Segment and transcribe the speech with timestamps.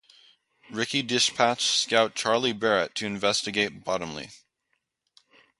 [0.71, 4.31] Rickey dispatched scout Charley Barrett to investigate Bottomley.